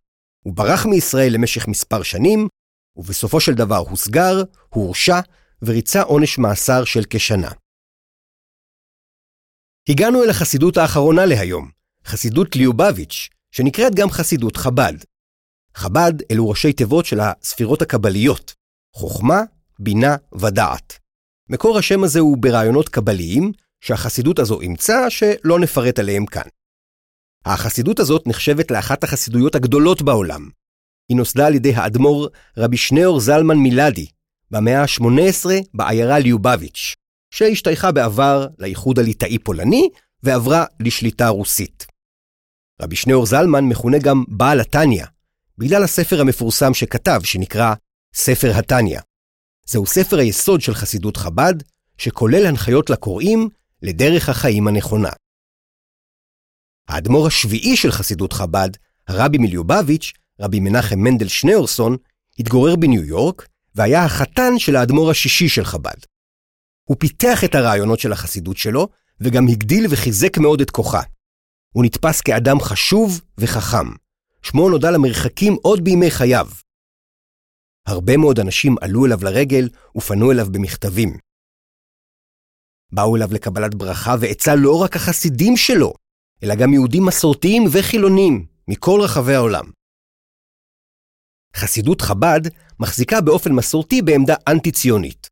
הוא 0.44 0.54
ברח 0.54 0.86
מישראל 0.86 1.34
למשך 1.34 1.68
מספר 1.68 2.02
שנים, 2.02 2.48
ובסופו 2.96 3.40
של 3.40 3.54
דבר 3.54 3.76
הוסגר, 3.76 4.42
הורשע, 4.68 5.20
וריצה 5.62 6.02
עונש 6.02 6.38
מאסר 6.38 6.84
של 6.84 7.02
כשנה. 7.10 7.50
הגענו 9.88 10.24
אל 10.24 10.30
החסידות 10.30 10.76
האחרונה 10.76 11.26
להיום, 11.26 11.70
חסידות 12.04 12.56
ליובביץ', 12.56 13.28
שנקראת 13.50 13.94
גם 13.94 14.10
חסידות 14.10 14.56
חב"ד. 14.56 14.92
חב"ד 15.74 16.12
אלו 16.30 16.48
ראשי 16.48 16.72
תיבות 16.72 17.06
של 17.06 17.20
הספירות 17.20 17.82
הקבליות, 17.82 18.54
חוכמה, 18.96 19.42
בינה 19.78 20.16
ודעת. 20.40 20.98
מקור 21.48 21.78
השם 21.78 22.04
הזה 22.04 22.20
הוא 22.20 22.36
ברעיונות 22.40 22.88
קבליים, 22.88 23.52
שהחסידות 23.80 24.38
הזו 24.38 24.60
אימצה, 24.60 25.10
שלא 25.10 25.58
נפרט 25.58 25.98
עליהם 25.98 26.26
כאן. 26.26 26.48
החסידות 27.44 28.00
הזאת 28.00 28.26
נחשבת 28.26 28.70
לאחת 28.70 29.04
החסידויות 29.04 29.54
הגדולות 29.54 30.02
בעולם. 30.02 30.48
היא 31.08 31.16
נוסדה 31.16 31.46
על 31.46 31.54
ידי 31.54 31.74
האדמו"ר 31.74 32.28
רבי 32.56 32.76
שניאור 32.76 33.20
זלמן 33.20 33.56
מילדי, 33.56 34.06
במאה 34.50 34.82
ה-18 34.82 35.46
בעיירה 35.74 36.18
ליובביץ', 36.18 36.94
שהשתייכה 37.30 37.92
בעבר 37.92 38.46
לאיחוד 38.58 38.98
הליטאי-פולני 38.98 39.88
ועברה 40.22 40.64
לשליטה 40.80 41.28
רוסית. 41.28 41.86
רבי 42.82 42.96
שניאור 42.96 43.26
זלמן 43.26 43.64
מכונה 43.64 43.98
גם 43.98 44.24
בעל 44.28 44.60
התניא, 44.60 45.04
בגלל 45.58 45.84
הספר 45.84 46.20
המפורסם 46.20 46.74
שכתב, 46.74 47.20
שנקרא 47.24 47.74
ספר 48.14 48.52
התניא. 48.58 49.00
זהו 49.66 49.86
ספר 49.86 50.18
היסוד 50.18 50.60
של 50.60 50.74
חסידות 50.74 51.16
חב"ד, 51.16 51.54
שכולל 51.98 52.46
הנחיות 52.46 52.90
לקוראים 52.90 53.48
לדרך 53.82 54.28
החיים 54.28 54.68
הנכונה. 54.68 55.10
האדמו"ר 56.88 57.26
השביעי 57.26 57.76
של 57.76 57.92
חסידות 57.92 58.32
חב"ד, 58.32 58.70
הרבי 59.08 59.38
מליובביץ', 59.38 60.12
רבי 60.40 60.60
מנחם 60.60 60.98
מנדל 60.98 61.28
שניאורסון, 61.28 61.96
התגורר 62.38 62.76
בניו 62.76 63.04
יורק, 63.04 63.48
והיה 63.74 64.04
החתן 64.04 64.58
של 64.58 64.76
האדמו"ר 64.76 65.10
השישי 65.10 65.48
של 65.48 65.64
חב"ד. 65.64 65.96
הוא 66.84 66.96
פיתח 67.00 67.44
את 67.44 67.54
הרעיונות 67.54 68.00
של 68.00 68.12
החסידות 68.12 68.56
שלו, 68.56 68.88
וגם 69.20 69.48
הגדיל 69.48 69.86
וחיזק 69.90 70.38
מאוד 70.38 70.60
את 70.60 70.70
כוחה. 70.70 71.02
הוא 71.74 71.84
נתפס 71.84 72.20
כאדם 72.20 72.60
חשוב 72.60 73.20
וחכם. 73.38 73.88
שמו 74.42 74.70
נודע 74.70 74.90
למרחקים 74.90 75.52
עוד 75.62 75.84
בימי 75.84 76.10
חייו. 76.10 76.46
הרבה 77.86 78.16
מאוד 78.16 78.38
אנשים 78.40 78.76
עלו 78.80 79.06
אליו 79.06 79.18
לרגל 79.22 79.68
ופנו 79.96 80.32
אליו 80.32 80.46
במכתבים. 80.52 81.18
באו 82.92 83.16
אליו 83.16 83.28
לקבלת 83.32 83.74
ברכה 83.74 84.14
ועצה 84.20 84.54
לא 84.54 84.82
רק 84.82 84.96
החסידים 84.96 85.56
שלו, 85.56 85.92
אלא 86.42 86.54
גם 86.54 86.72
יהודים 86.72 87.06
מסורתיים 87.06 87.62
וחילונים 87.72 88.46
מכל 88.68 89.00
רחבי 89.04 89.34
העולם. 89.34 89.64
חסידות 91.56 92.00
חב"ד 92.00 92.40
מחזיקה 92.80 93.20
באופן 93.20 93.52
מסורתי 93.52 94.02
בעמדה 94.02 94.34
אנטי-ציונית. 94.48 95.28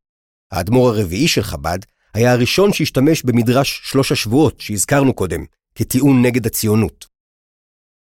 האדמו"ר 0.53 0.89
הרביעי 0.89 1.29
של 1.29 1.43
חב"ד 1.43 1.79
היה 2.15 2.33
הראשון 2.33 2.73
שהשתמש 2.73 3.23
במדרש 3.23 3.81
שלוש 3.85 4.13
השבועות 4.13 4.61
שהזכרנו 4.61 5.15
קודם, 5.15 5.45
כטיעון 5.79 6.23
נגד 6.27 6.47
הציונות. 6.47 7.07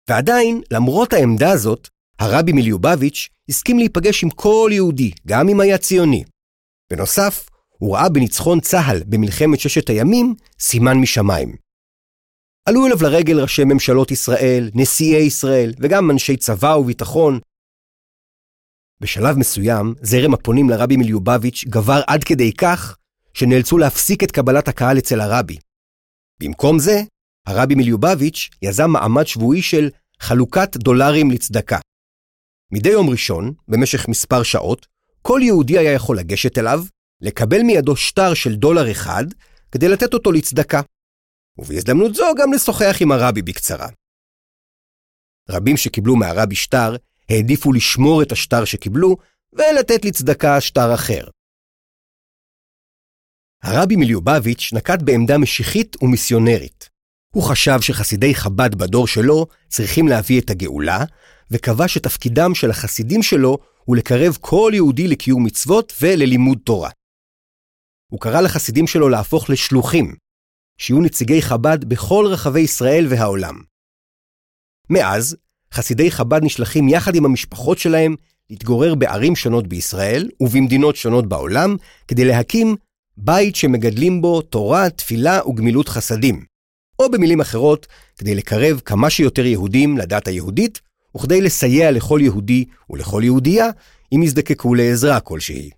ועדיין, 0.09 0.61
למרות 0.71 1.13
העמדה 1.13 1.51
הזאת, 1.51 1.87
הרבי 2.19 2.51
מליובביץ' 2.51 3.29
הסכים 3.49 3.77
להיפגש 3.79 4.23
עם 4.23 4.29
כל 4.29 4.69
יהודי, 4.73 5.11
גם 5.27 5.49
אם 5.49 5.59
היה 5.59 5.77
ציוני. 5.77 6.23
בנוסף, 6.91 7.49
הוא 7.69 7.95
ראה 7.95 8.09
בניצחון 8.09 8.59
צה"ל 8.59 9.03
במלחמת 9.07 9.59
ששת 9.59 9.89
הימים 9.89 10.35
סימן 10.59 10.97
משמיים. 10.97 11.55
עלו 12.65 12.85
אליו 12.85 12.97
לרגל 13.03 13.39
ראשי 13.41 13.63
ממשלות 13.63 14.11
ישראל, 14.11 14.69
נשיאי 14.73 15.23
ישראל, 15.23 15.73
וגם 15.79 16.11
אנשי 16.11 16.37
צבא 16.37 16.75
וביטחון. 16.75 17.39
בשלב 19.01 19.37
מסוים, 19.37 19.93
זרם 20.01 20.33
הפונים 20.33 20.69
לרבי 20.69 20.97
מליובביץ' 20.97 21.63
גבר 21.67 22.01
עד 22.07 22.23
כדי 22.23 22.53
כך, 22.53 22.97
שנאלצו 23.33 23.77
להפסיק 23.77 24.23
את 24.23 24.31
קבלת 24.31 24.67
הקהל 24.67 24.97
אצל 24.97 25.21
הרבי. 25.21 25.57
במקום 26.41 26.79
זה, 26.79 27.01
הרבי 27.47 27.75
מליובביץ' 27.75 28.49
יזם 28.61 28.89
מעמד 28.89 29.27
שבועי 29.27 29.61
של 29.61 29.89
חלוקת 30.19 30.77
דולרים 30.77 31.31
לצדקה. 31.31 31.79
מדי 32.71 32.89
יום 32.89 33.09
ראשון, 33.09 33.53
במשך 33.67 34.07
מספר 34.07 34.43
שעות, 34.43 34.87
כל 35.21 35.39
יהודי 35.43 35.77
היה 35.77 35.93
יכול 35.93 36.19
לגשת 36.19 36.57
אליו, 36.57 36.83
לקבל 37.21 37.61
מידו 37.61 37.95
שטר 37.95 38.33
של 38.33 38.55
דולר 38.55 38.91
אחד, 38.91 39.23
כדי 39.71 39.89
לתת 39.89 40.13
אותו 40.13 40.31
לצדקה. 40.31 40.81
ובהזדמנות 41.57 42.15
זו 42.15 42.25
גם 42.37 42.53
לשוחח 42.53 42.97
עם 43.01 43.11
הרבי 43.11 43.41
בקצרה. 43.41 43.87
רבים 45.49 45.77
שקיבלו 45.77 46.15
מהרבי 46.15 46.55
שטר, 46.55 46.95
העדיפו 47.29 47.73
לשמור 47.73 48.21
את 48.21 48.31
השטר 48.31 48.65
שקיבלו, 48.65 49.17
ולתת 49.53 50.05
לצדקה 50.05 50.61
שטר 50.61 50.93
אחר. 50.93 51.27
הרבי 53.63 53.95
מליובביץ' 53.95 54.69
נקט 54.73 55.01
בעמדה 55.05 55.37
משיחית 55.37 55.95
ומיסיונרית. 56.03 56.96
הוא 57.35 57.43
חשב 57.43 57.81
שחסידי 57.81 58.35
חב"ד 58.35 58.75
בדור 58.75 59.07
שלו 59.07 59.47
צריכים 59.67 60.07
להביא 60.07 60.41
את 60.41 60.49
הגאולה, 60.49 61.03
וקבע 61.51 61.87
שתפקידם 61.87 62.55
של 62.55 62.69
החסידים 62.69 63.23
שלו 63.23 63.57
הוא 63.85 63.95
לקרב 63.95 64.37
כל 64.41 64.71
יהודי 64.73 65.07
לקיום 65.07 65.43
מצוות 65.45 65.93
וללימוד 66.01 66.57
תורה. 66.63 66.89
הוא 68.11 68.19
קרא 68.19 68.41
לחסידים 68.41 68.87
שלו 68.87 69.09
להפוך 69.09 69.49
לשלוחים, 69.49 70.15
שיהיו 70.77 71.01
נציגי 71.01 71.41
חב"ד 71.41 71.85
בכל 71.85 72.25
רחבי 72.29 72.59
ישראל 72.59 73.07
והעולם. 73.09 73.55
מאז, 74.89 75.37
חסידי 75.73 76.11
חב"ד 76.11 76.43
נשלחים 76.43 76.89
יחד 76.89 77.15
עם 77.15 77.25
המשפחות 77.25 77.77
שלהם 77.77 78.15
להתגורר 78.49 78.95
בערים 78.95 79.35
שונות 79.35 79.67
בישראל 79.67 80.29
ובמדינות 80.39 80.95
שונות 80.95 81.29
בעולם, 81.29 81.75
כדי 82.07 82.25
להקים 82.25 82.75
בית 83.17 83.55
שמגדלים 83.55 84.21
בו 84.21 84.41
תורה, 84.41 84.89
תפילה 84.89 85.47
וגמילות 85.47 85.89
חסדים. 85.89 86.45
או 86.99 87.11
במילים 87.11 87.41
אחרות, 87.41 87.87
כדי 88.17 88.35
לקרב 88.35 88.81
כמה 88.85 89.09
שיותר 89.09 89.45
יהודים 89.45 89.97
לדת 89.97 90.27
היהודית, 90.27 90.81
וכדי 91.17 91.41
לסייע 91.41 91.91
לכל 91.91 92.19
יהודי 92.23 92.65
ולכל 92.89 93.21
יהודייה 93.23 93.67
אם 94.15 94.23
יזדקקו 94.23 94.75
לעזרה 94.75 95.19
כלשהי. 95.19 95.69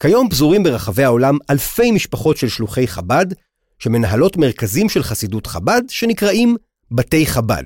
כיום 0.00 0.28
פזורים 0.30 0.62
ברחבי 0.62 1.04
העולם 1.04 1.38
אלפי 1.50 1.90
משפחות 1.90 2.36
של 2.36 2.48
שלוחי 2.48 2.88
חב"ד, 2.88 3.26
שמנהלות 3.78 4.36
מרכזים 4.36 4.88
של 4.88 5.02
חסידות 5.02 5.46
חב"ד 5.46 5.82
שנקראים 5.88 6.56
בתי 6.90 7.26
חב"ד. 7.26 7.64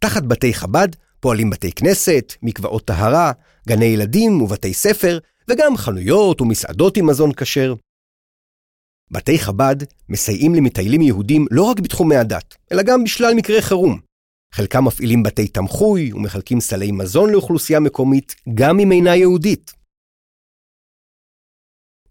תחת 0.00 0.22
בתי 0.22 0.54
חב"ד 0.54 0.88
פועלים 1.20 1.50
בתי 1.50 1.72
כנסת, 1.72 2.32
מקוואות 2.42 2.84
טהרה, 2.84 3.32
גני 3.68 3.84
ילדים 3.84 4.42
ובתי 4.42 4.74
ספר, 4.74 5.18
וגם 5.48 5.76
חנויות 5.76 6.40
ומסעדות 6.40 6.96
עם 6.96 7.06
מזון 7.06 7.32
כשר. 7.32 7.74
בתי 9.10 9.38
חב"ד 9.38 9.76
מסייעים 10.08 10.54
למטיילים 10.54 11.02
יהודים 11.02 11.46
לא 11.50 11.62
רק 11.62 11.80
בתחומי 11.80 12.16
הדת, 12.16 12.54
אלא 12.72 12.82
גם 12.82 13.04
בשלל 13.04 13.34
מקרי 13.34 13.62
חירום. 13.62 14.00
חלקם 14.54 14.84
מפעילים 14.84 15.22
בתי 15.22 15.48
תמחוי 15.48 16.12
ומחלקים 16.12 16.60
סלי 16.60 16.92
מזון 16.92 17.30
לאוכלוסייה 17.30 17.80
מקומית, 17.80 18.34
גם 18.54 18.80
אם 18.80 18.92
אינה 18.92 19.16
יהודית. 19.16 19.72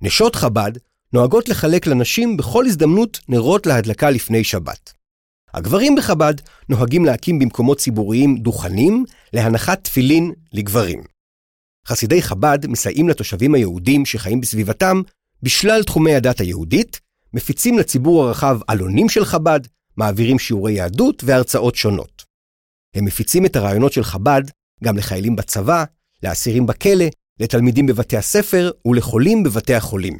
נשות 0.01 0.35
חב"ד 0.35 0.71
נוהגות 1.13 1.49
לחלק 1.49 1.87
לנשים 1.87 2.37
בכל 2.37 2.65
הזדמנות 2.65 3.19
נרות 3.29 3.65
להדלקה 3.65 4.09
לפני 4.09 4.43
שבת. 4.43 4.93
הגברים 5.53 5.95
בחב"ד 5.95 6.33
נוהגים 6.69 7.05
להקים 7.05 7.39
במקומות 7.39 7.77
ציבוריים 7.77 8.37
דוכנים 8.37 9.05
להנחת 9.33 9.83
תפילין 9.83 10.31
לגברים. 10.53 11.03
חסידי 11.87 12.21
חב"ד 12.21 12.67
מסייעים 12.67 13.09
לתושבים 13.09 13.55
היהודים 13.55 14.05
שחיים 14.05 14.41
בסביבתם 14.41 15.01
בשלל 15.43 15.83
תחומי 15.83 16.15
הדת 16.15 16.39
היהודית, 16.39 16.99
מפיצים 17.33 17.79
לציבור 17.79 18.23
הרחב 18.23 18.59
עלונים 18.67 19.09
של 19.09 19.25
חב"ד, 19.25 19.59
מעבירים 19.97 20.39
שיעורי 20.39 20.73
יהדות 20.73 21.23
והרצאות 21.23 21.75
שונות. 21.75 22.23
הם 22.95 23.05
מפיצים 23.05 23.45
את 23.45 23.55
הרעיונות 23.55 23.93
של 23.93 24.03
חב"ד 24.03 24.41
גם 24.83 24.97
לחיילים 24.97 25.35
בצבא, 25.35 25.83
לאסירים 26.23 26.65
בכלא, 26.65 27.05
לתלמידים 27.39 27.85
בבתי 27.85 28.17
הספר 28.17 28.71
ולחולים 28.85 29.43
בבתי 29.43 29.73
החולים. 29.73 30.17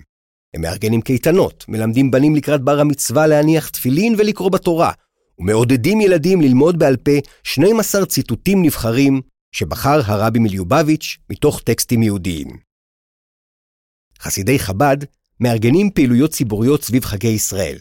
הם 0.55 0.61
מארגנים 0.61 1.01
קייטנות, 1.01 1.65
מלמדים 1.67 2.11
בנים 2.11 2.35
לקראת 2.35 2.61
בר 2.61 2.79
המצווה 2.79 3.27
להניח 3.27 3.69
תפילין 3.69 4.15
ולקרוא 4.17 4.51
בתורה, 4.51 4.91
ומעודדים 5.39 6.01
ילדים 6.01 6.41
ללמוד 6.41 6.79
בעל 6.79 6.97
פה 6.97 7.11
12 7.43 8.05
ציטוטים 8.05 8.63
נבחרים 8.63 9.21
שבחר 9.51 10.01
הרבי 10.05 10.39
מליובביץ' 10.39 11.17
מתוך 11.29 11.61
טקסטים 11.61 12.03
יהודיים. 12.03 12.47
חסידי 14.25 14.59
חב"ד 14.59 14.97
מארגנים 15.39 15.89
פעילויות 15.91 16.31
ציבוריות 16.31 16.83
סביב 16.83 17.05
חגי 17.05 17.27
ישראל. 17.27 17.77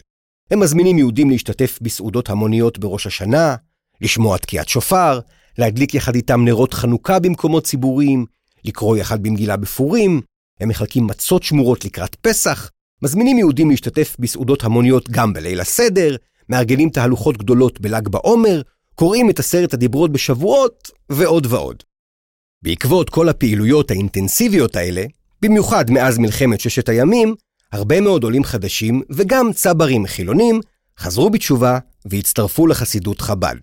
הם 0.51 0.59
מזמינים 0.59 0.97
יהודים 0.97 1.29
להשתתף 1.29 1.79
בסעודות 1.81 2.29
המוניות 2.29 2.79
בראש 2.79 3.07
השנה, 3.07 3.55
לשמוע 4.01 4.37
תקיעת 4.37 4.69
שופר, 4.69 5.19
להדליק 5.57 5.93
יחד 5.93 6.15
איתם 6.15 6.45
נרות 6.45 6.73
חנוכה 6.73 7.19
במקומות 7.19 7.63
ציבוריים, 7.63 8.25
לקרוא 8.65 8.97
יחד 8.97 9.23
במגילה 9.23 9.57
בפורים, 9.57 10.21
הם 10.59 10.69
מחלקים 10.69 11.07
מצות 11.07 11.43
שמורות 11.43 11.85
לקראת 11.85 12.15
פסח, 12.15 12.69
מזמינים 13.01 13.37
יהודים 13.37 13.69
להשתתף 13.69 14.15
בסעודות 14.19 14.63
המוניות 14.63 15.09
גם 15.09 15.33
בליל 15.33 15.59
הסדר, 15.59 16.15
מארגנים 16.49 16.89
תהלוכות 16.89 17.37
גדולות 17.37 17.81
בל"ג 17.81 18.07
בעומר, 18.07 18.61
קוראים 18.95 19.29
את 19.29 19.39
עשרת 19.39 19.73
הדיברות 19.73 20.11
בשבועות, 20.11 20.91
ועוד 21.09 21.45
ועוד. 21.49 21.83
בעקבות 22.63 23.09
כל 23.09 23.29
הפעילויות 23.29 23.91
האינטנסיביות 23.91 24.75
האלה, 24.75 25.05
במיוחד 25.45 25.85
מאז 25.91 26.17
מלחמת 26.17 26.59
ששת 26.59 26.89
הימים, 26.89 27.35
הרבה 27.71 28.01
מאוד 28.01 28.23
עולים 28.23 28.43
חדשים 28.43 29.01
וגם 29.09 29.53
צברים 29.53 30.07
חילונים 30.07 30.59
חזרו 30.99 31.29
בתשובה 31.29 31.79
והצטרפו 32.05 32.67
לחסידות 32.67 33.21
חב"ד. 33.21 33.55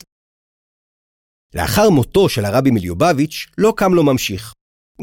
לאחר 1.55 1.91
מותו 1.91 2.29
של 2.29 2.45
הרבי 2.45 2.71
מליובביץ' 2.71 3.47
לא 3.59 3.73
קם 3.77 3.95
לו 3.95 4.05
ממשיך. 4.05 4.53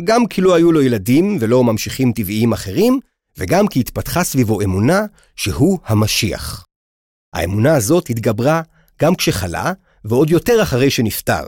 גם 0.03 0.27
כי 0.27 0.41
לא 0.41 0.55
היו 0.55 0.71
לו 0.71 0.81
ילדים 0.81 1.37
ולא 1.39 1.63
ממשיכים 1.63 2.13
טבעיים 2.13 2.53
אחרים, 2.53 2.99
וגם 3.37 3.67
כי 3.67 3.79
התפתחה 3.79 4.23
סביבו 4.23 4.61
אמונה 4.61 5.05
שהוא 5.35 5.79
המשיח. 5.85 6.65
האמונה 7.33 7.75
הזאת 7.75 8.09
התגברה 8.09 8.61
גם 9.01 9.15
כשחלה, 9.15 9.73
ועוד 10.05 10.29
יותר 10.29 10.63
אחרי 10.63 10.91
שנפטר. 10.91 11.47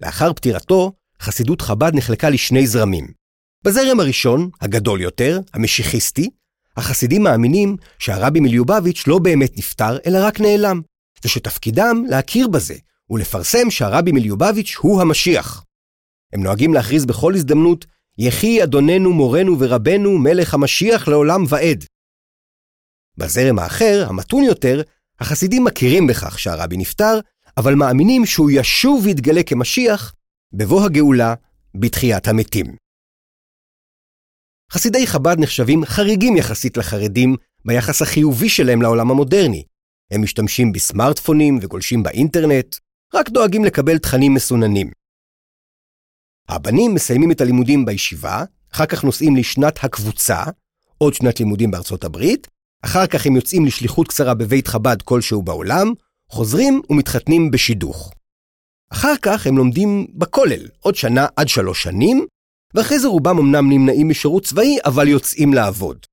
לאחר 0.00 0.32
פטירתו, 0.32 0.92
חסידות 1.22 1.62
חב"ד 1.62 1.92
נחלקה 1.94 2.30
לשני 2.30 2.66
זרמים. 2.66 3.25
בזרם 3.66 4.00
הראשון, 4.00 4.50
הגדול 4.60 5.00
יותר, 5.00 5.40
המשיחיסטי, 5.54 6.30
החסידים 6.76 7.22
מאמינים 7.22 7.76
שהרבי 7.98 8.40
מליובביץ' 8.40 9.06
לא 9.06 9.18
באמת 9.18 9.58
נפטר, 9.58 9.98
אלא 10.06 10.18
רק 10.22 10.40
נעלם, 10.40 10.80
ושתפקידם 11.24 12.02
להכיר 12.08 12.48
בזה, 12.48 12.74
ולפרסם 13.10 13.70
שהרבי 13.70 14.12
מליובביץ' 14.12 14.76
הוא 14.78 15.00
המשיח. 15.00 15.64
הם 16.32 16.42
נוהגים 16.42 16.74
להכריז 16.74 17.06
בכל 17.06 17.34
הזדמנות, 17.34 17.86
יחי 18.18 18.62
אדוננו 18.62 19.12
מורנו 19.12 19.56
ורבנו 19.58 20.18
מלך 20.18 20.54
המשיח 20.54 21.08
לעולם 21.08 21.44
ועד. 21.48 21.84
בזרם 23.18 23.58
האחר, 23.58 24.06
המתון 24.08 24.42
יותר, 24.42 24.82
החסידים 25.20 25.64
מכירים 25.64 26.06
בכך 26.06 26.38
שהרבי 26.38 26.76
נפטר, 26.76 27.20
אבל 27.56 27.74
מאמינים 27.74 28.26
שהוא 28.26 28.50
ישוב 28.50 29.04
ויתגלה 29.04 29.42
כמשיח 29.42 30.14
בבוא 30.52 30.84
הגאולה 30.84 31.34
בתחיית 31.74 32.28
המתים. 32.28 32.85
חסידי 34.72 35.06
חב"ד 35.06 35.36
נחשבים 35.38 35.84
חריגים 35.84 36.36
יחסית 36.36 36.76
לחרדים 36.76 37.36
ביחס 37.64 38.02
החיובי 38.02 38.48
שלהם 38.48 38.82
לעולם 38.82 39.10
המודרני. 39.10 39.64
הם 40.10 40.22
משתמשים 40.22 40.72
בסמארטפונים 40.72 41.58
וגולשים 41.62 42.02
באינטרנט, 42.02 42.76
רק 43.14 43.30
דואגים 43.30 43.64
לקבל 43.64 43.98
תכנים 43.98 44.34
מסוננים. 44.34 44.90
הבנים 46.48 46.94
מסיימים 46.94 47.30
את 47.30 47.40
הלימודים 47.40 47.84
בישיבה, 47.84 48.44
אחר 48.72 48.86
כך 48.86 49.04
נוסעים 49.04 49.36
לשנת 49.36 49.84
הקבוצה, 49.84 50.42
עוד 50.98 51.14
שנת 51.14 51.40
לימודים 51.40 51.70
בארצות 51.70 52.04
הברית, 52.04 52.48
אחר 52.82 53.06
כך 53.06 53.26
הם 53.26 53.36
יוצאים 53.36 53.66
לשליחות 53.66 54.08
קצרה 54.08 54.34
בבית 54.34 54.68
חב"ד 54.68 55.02
כלשהו 55.02 55.42
בעולם, 55.42 55.92
חוזרים 56.30 56.82
ומתחתנים 56.90 57.50
בשידוך. 57.50 58.12
אחר 58.92 59.14
כך 59.22 59.46
הם 59.46 59.56
לומדים 59.58 60.06
בכולל, 60.14 60.68
עוד 60.80 60.94
שנה 60.94 61.26
עד 61.36 61.48
שלוש 61.48 61.82
שנים, 61.82 62.26
ואחרי 62.76 62.98
זה 62.98 63.08
רובם 63.08 63.38
אמנם 63.38 63.70
נמנעים 63.70 64.08
משירות 64.08 64.44
צבאי, 64.44 64.76
אבל 64.84 65.08
יוצאים 65.08 65.54
לעבוד. 65.54 66.06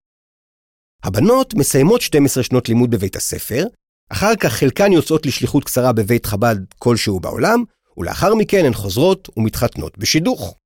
הבנות 1.04 1.54
מסיימות 1.54 2.02
12 2.02 2.44
שנות 2.44 2.70
לימוד 2.70 2.92
בבית 2.92 3.16
הספר, 3.16 3.64
אחר 4.10 4.36
כך 4.40 4.54
חלקן 4.54 4.92
יוצאות 4.92 5.26
לשליחות 5.26 5.64
קצרה 5.64 5.94
בבית 5.94 6.26
חב"ד 6.26 6.56
כלשהו 6.78 7.20
בעולם, 7.20 7.64
ולאחר 7.98 8.36
מכן 8.36 8.66
הן 8.66 8.74
חוזרות 8.74 9.30
ומתחתנות 9.38 9.98
בשידוך. 9.98 10.58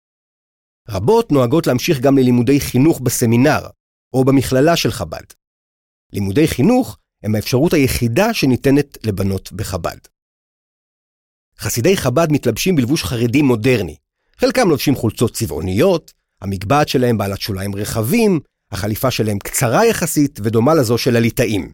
רבות 0.90 1.32
נוהגות 1.32 1.68
להמשיך 1.68 2.00
גם 2.00 2.18
ללימודי 2.18 2.60
חינוך 2.60 3.00
בסמינר, 3.02 3.68
או 4.14 4.26
במכללה 4.26 4.76
של 4.76 4.92
חב"ד. 4.92 5.24
לימודי 6.14 6.48
חינוך 6.48 6.98
הם 7.24 7.36
האפשרות 7.36 7.74
היחידה 7.74 8.34
שניתנת 8.34 8.98
לבנות 9.06 9.52
בחב"ד. 9.52 9.98
חסידי 11.60 11.98
חב"ד 11.98 12.28
מתלבשים 12.32 12.76
בלבוש 12.76 13.04
חרדי 13.04 13.42
מודרני. 13.42 13.96
חלקם 14.42 14.70
לובשים 14.70 14.96
חולצות 14.96 15.34
צבעוניות, 15.34 16.14
המגבעת 16.42 16.88
שלהם 16.88 17.18
בעלת 17.18 17.42
שוליים 17.42 17.76
רחבים, 17.76 18.40
החליפה 18.72 19.12
שלהם 19.12 19.40
קצרה 19.40 19.86
יחסית 19.86 20.40
ודומה 20.44 20.76
לזו 20.76 20.98
של 20.98 21.16
הליטאים. 21.16 21.72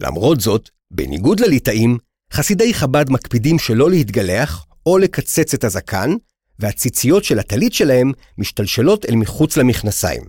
למרות 0.00 0.40
זאת, 0.40 0.70
בניגוד 0.90 1.40
לליטאים, 1.40 1.98
חסידי 2.32 2.74
חב"ד 2.74 3.10
מקפידים 3.10 3.58
שלא 3.58 3.90
להתגלח 3.90 4.66
או 4.86 4.98
לקצץ 4.98 5.54
את 5.54 5.64
הזקן, 5.64 6.10
והציציות 6.58 7.24
של 7.24 7.38
הטלית 7.38 7.72
שלהם 7.72 8.12
משתלשלות 8.38 9.04
אל 9.04 9.14
מחוץ 9.14 9.56
למכנסיים. 9.56 10.22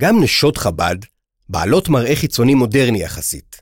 גם 0.00 0.22
נשות 0.22 0.56
חב"ד, 0.56 0.96
בעלות 1.48 1.88
מראה 1.88 2.16
חיצוני 2.16 2.54
מודרני 2.54 3.02
יחסית. 3.02 3.56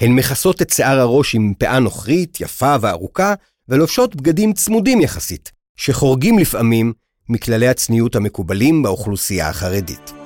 הן 0.00 0.12
מכסות 0.12 0.62
את 0.62 0.70
שיער 0.70 0.98
הראש 0.98 1.34
עם 1.34 1.54
פאה 1.58 1.78
נוכרית, 1.78 2.40
יפה 2.40 2.76
וארוכה, 2.80 3.34
ולובשות 3.70 4.16
בגדים 4.16 4.52
צמודים 4.52 5.00
יחסית, 5.00 5.52
שחורגים 5.76 6.38
לפעמים 6.38 6.92
מכללי 7.28 7.68
הצניעות 7.68 8.16
המקובלים 8.16 8.82
באוכלוסייה 8.82 9.48
החרדית. 9.48 10.19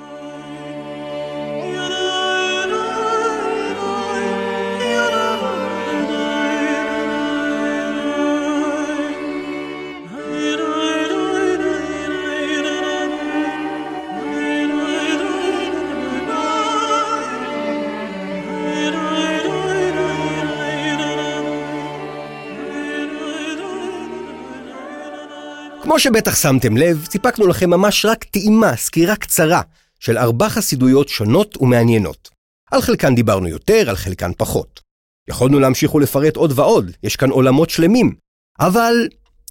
כמו 25.95 25.99
שבטח 25.99 26.35
שמתם 26.35 26.77
לב, 26.77 27.07
סיפקנו 27.11 27.47
לכם 27.47 27.69
ממש 27.69 28.05
רק 28.05 28.23
טעימה, 28.23 28.75
סקירה 28.75 29.15
קצרה, 29.15 29.61
של 29.99 30.17
ארבע 30.17 30.49
חסידויות 30.49 31.09
שונות 31.09 31.57
ומעניינות. 31.61 32.29
על 32.71 32.81
חלקן 32.81 33.15
דיברנו 33.15 33.47
יותר, 33.47 33.89
על 33.89 33.95
חלקן 33.95 34.31
פחות. 34.37 34.81
יכולנו 35.29 35.59
להמשיך 35.59 35.95
ולפרט 35.95 36.35
עוד 36.35 36.59
ועוד, 36.59 36.91
יש 37.03 37.15
כאן 37.15 37.29
עולמות 37.29 37.69
שלמים. 37.69 38.15
אבל 38.59 39.07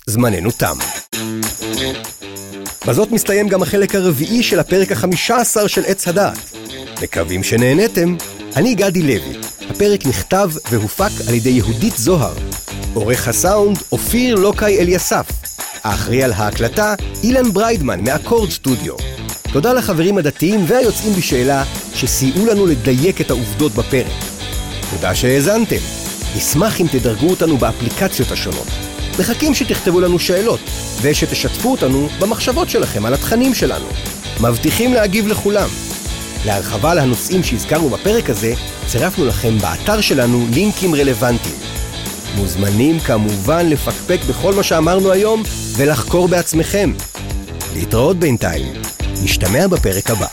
זמננו 0.06 0.50
תם. 0.50 0.76
בזאת 2.86 3.10
מסתיים 3.10 3.48
גם 3.48 3.62
החלק 3.62 3.94
הרביעי 3.94 4.42
של 4.42 4.58
הפרק 4.58 4.92
החמישה 4.92 5.36
עשר 5.36 5.66
של 5.66 5.82
עץ 5.86 6.08
הדעת. 6.08 6.56
מקווים 7.02 7.42
שנהנתם. 7.42 8.16
אני 8.56 8.74
גדי 8.74 9.02
לוי. 9.02 9.40
הפרק 9.70 10.06
נכתב 10.06 10.50
והופק 10.70 11.28
על 11.28 11.34
ידי 11.34 11.50
יהודית 11.50 11.96
זוהר. 11.96 12.34
עורך 12.94 13.28
הסאונד, 13.28 13.78
אופיר 13.92 14.34
לוקאי 14.34 14.78
אליסף. 14.78 15.44
האחראי 15.84 16.22
על 16.22 16.32
ההקלטה, 16.32 16.94
אילן 17.22 17.52
בריידמן 17.52 18.04
מאקורד 18.04 18.50
סטודיו. 18.50 18.94
תודה 19.52 19.72
לחברים 19.72 20.18
הדתיים 20.18 20.64
והיוצאים 20.68 21.12
בשאלה 21.12 21.64
שסייעו 21.94 22.46
לנו 22.46 22.66
לדייק 22.66 23.20
את 23.20 23.30
העובדות 23.30 23.72
בפרק. 23.72 24.12
תודה 24.90 25.14
שהאזנתם. 25.14 25.76
נשמח 26.36 26.80
אם 26.80 26.86
תדרגו 26.92 27.30
אותנו 27.30 27.56
באפליקציות 27.56 28.30
השונות. 28.30 28.66
מחכים 29.18 29.54
שתכתבו 29.54 30.00
לנו 30.00 30.18
שאלות, 30.18 30.60
ושתשתפו 31.02 31.72
אותנו 31.72 32.08
במחשבות 32.20 32.70
שלכם 32.70 33.06
על 33.06 33.14
התכנים 33.14 33.54
שלנו. 33.54 33.86
מבטיחים 34.40 34.94
להגיב 34.94 35.26
לכולם. 35.26 35.68
להרחבה 36.46 36.90
על 36.90 36.98
הנושאים 36.98 37.42
שהזכרנו 37.42 37.90
בפרק 37.90 38.30
הזה, 38.30 38.54
צירפנו 38.86 39.26
לכם 39.26 39.58
באתר 39.58 40.00
שלנו 40.00 40.46
לינקים 40.54 40.94
רלוונטיים. 40.94 41.56
מוזמנים 42.36 43.00
כמובן 43.00 43.68
לפקפק 43.68 44.18
בכל 44.28 44.54
מה 44.54 44.62
שאמרנו 44.62 45.12
היום 45.12 45.42
ולחקור 45.76 46.28
בעצמכם. 46.28 46.92
להתראות 47.74 48.16
בינתיים. 48.16 48.72
נשתמע 49.22 49.66
בפרק 49.66 50.10
הבא. 50.10 50.26